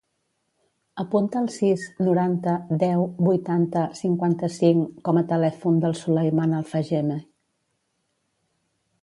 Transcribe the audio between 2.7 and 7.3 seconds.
deu, vuitanta, cinquanta-cinc com a telèfon del Sulaiman Alfageme.